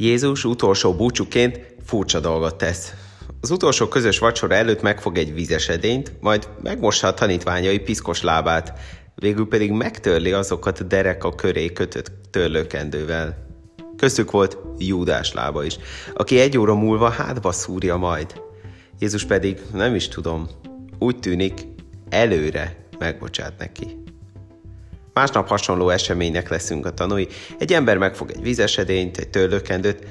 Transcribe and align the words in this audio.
Jézus 0.00 0.44
utolsó 0.44 0.94
búcsúként 0.94 1.74
furcsa 1.84 2.20
dolgot 2.20 2.54
tesz. 2.54 2.92
Az 3.40 3.50
utolsó 3.50 3.88
közös 3.88 4.18
vacsora 4.18 4.54
előtt 4.54 4.82
megfog 4.82 5.18
egy 5.18 5.34
vízesedényt, 5.34 6.12
majd 6.20 6.48
megmossa 6.62 7.06
a 7.06 7.14
tanítványai 7.14 7.78
piszkos 7.78 8.22
lábát, 8.22 8.72
végül 9.14 9.48
pedig 9.48 9.70
megtörli 9.70 10.32
azokat 10.32 10.86
derek 10.86 11.24
a 11.24 11.34
köré 11.34 11.72
kötött 11.72 12.10
törlőkendővel. 12.30 13.46
Köztük 13.96 14.30
volt 14.30 14.58
Júdás 14.78 15.32
lába 15.32 15.64
is, 15.64 15.76
aki 16.14 16.40
egy 16.40 16.58
óra 16.58 16.74
múlva 16.74 17.08
hátba 17.08 17.52
szúrja 17.52 17.96
majd. 17.96 18.40
Jézus 18.98 19.24
pedig, 19.24 19.60
nem 19.72 19.94
is 19.94 20.08
tudom, 20.08 20.48
úgy 20.98 21.18
tűnik, 21.18 21.66
előre 22.08 22.88
megbocsát 22.98 23.58
neki. 23.58 24.02
Másnap 25.18 25.48
hasonló 25.48 25.88
eseménynek 25.88 26.48
leszünk 26.48 26.86
a 26.86 26.94
tanúi. 26.94 27.26
Egy 27.58 27.72
ember 27.72 27.98
megfog 27.98 28.30
egy 28.30 28.42
vízesedényt, 28.42 29.18
egy 29.18 29.28
törlőkendőt, 29.28 30.06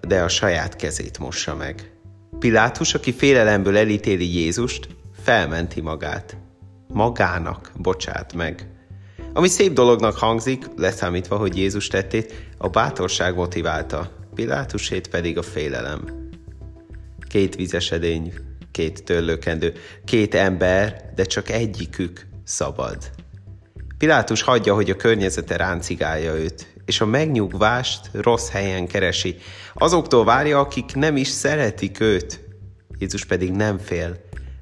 de 0.00 0.22
a 0.22 0.28
saját 0.28 0.76
kezét 0.76 1.18
mossa 1.18 1.54
meg. 1.54 1.92
Pilátus, 2.38 2.94
aki 2.94 3.12
félelemből 3.12 3.76
elítéli 3.76 4.34
Jézust, 4.34 4.88
felmenti 5.22 5.80
magát. 5.80 6.36
Magának 6.88 7.72
bocsát 7.76 8.34
meg. 8.34 8.68
Ami 9.32 9.48
szép 9.48 9.72
dolognak 9.72 10.16
hangzik, 10.16 10.64
leszámítva, 10.76 11.36
hogy 11.36 11.56
Jézus 11.56 11.86
tettét, 11.86 12.34
a 12.56 12.68
bátorság 12.68 13.34
motiválta, 13.34 14.10
Pilátusét 14.34 15.08
pedig 15.08 15.38
a 15.38 15.42
félelem. 15.42 16.30
Két 17.28 17.56
vízesedény, 17.56 18.32
két 18.70 19.04
törlőkendő, 19.04 19.72
két 20.04 20.34
ember, 20.34 21.12
de 21.14 21.24
csak 21.24 21.50
egyikük 21.50 22.26
szabad. 22.44 22.98
Pilátus 23.98 24.42
hagyja, 24.42 24.74
hogy 24.74 24.90
a 24.90 24.96
környezete 24.96 25.56
ráncigálja 25.56 26.34
őt, 26.34 26.66
és 26.84 27.00
a 27.00 27.06
megnyugvást 27.06 28.10
rossz 28.12 28.48
helyen 28.48 28.86
keresi. 28.86 29.36
Azoktól 29.74 30.24
várja, 30.24 30.58
akik 30.58 30.94
nem 30.94 31.16
is 31.16 31.28
szeretik 31.28 32.00
őt. 32.00 32.40
Jézus 32.98 33.24
pedig 33.24 33.50
nem 33.52 33.78
fél. 33.78 34.16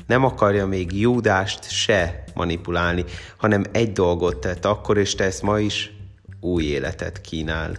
Nem 0.07 0.25
akarja 0.25 0.67
még 0.67 1.01
Júdást 1.01 1.71
se 1.71 2.25
manipulálni, 2.35 3.05
hanem 3.37 3.65
egy 3.73 3.93
dolgot 3.93 4.37
tett 4.37 4.65
akkor, 4.65 4.99
és 4.99 5.15
tesz 5.15 5.41
ma 5.41 5.61
is, 5.61 5.93
új 6.41 6.65
életet 6.65 7.21
kínál. 7.21 7.77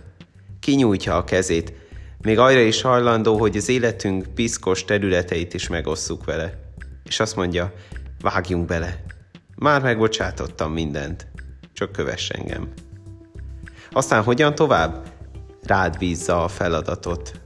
Kinyújtja 0.59 1.15
a 1.15 1.23
kezét, 1.23 1.73
még 2.21 2.39
arra 2.39 2.59
is 2.59 2.81
hajlandó, 2.81 3.37
hogy 3.37 3.57
az 3.57 3.69
életünk 3.69 4.25
piszkos 4.35 4.85
területeit 4.85 5.53
is 5.53 5.67
megosszuk 5.67 6.25
vele. 6.25 6.59
És 7.05 7.19
azt 7.19 7.35
mondja, 7.35 7.73
vágjunk 8.21 8.65
bele. 8.65 9.03
Már 9.55 9.81
megbocsátottam 9.81 10.73
mindent 10.73 11.27
csak 11.77 11.91
kövess 11.91 12.29
engem. 12.29 12.73
Aztán 13.91 14.23
hogyan 14.23 14.55
tovább? 14.55 15.13
Rád 15.63 15.97
bízza 15.97 16.43
a 16.43 16.47
feladatot. 16.47 17.41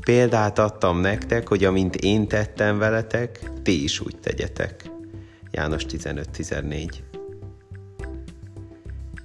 Példát 0.00 0.58
adtam 0.58 1.00
nektek, 1.00 1.48
hogy 1.48 1.64
amint 1.64 1.96
én 1.96 2.28
tettem 2.28 2.78
veletek, 2.78 3.40
ti 3.62 3.82
is 3.82 4.00
úgy 4.00 4.16
tegyetek. 4.20 4.90
János 5.50 5.84
15-14 5.88 6.88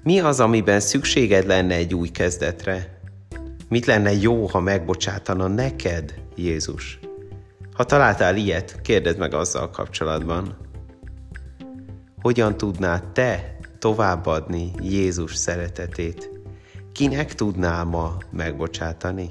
Mi 0.04 0.20
az, 0.20 0.40
amiben 0.40 0.80
szükséged 0.80 1.45
lenne 1.45 1.76
egy 1.76 1.94
új 1.94 2.08
kezdetre? 2.08 3.00
Mit 3.70 3.86
lenne 3.86 4.14
jó, 4.14 4.45
ha 4.45 4.60
megbocsátana 4.60 5.48
neked, 5.48 6.14
Jézus? 6.36 7.00
Ha 7.73 7.84
találtál 7.84 8.36
ilyet, 8.36 8.82
kérdezd 8.82 9.18
meg 9.18 9.34
azzal 9.34 9.70
kapcsolatban. 9.70 10.58
Hogyan 12.22 12.58
tudnád 12.58 13.12
te 13.12 13.60
továbbadni 13.82 14.72
Jézus 14.82 15.36
szeretetét. 15.36 16.30
Kinek 16.92 17.36
tudná 17.36 17.84
ma 17.84 18.18
megbocsátani? 18.32 19.30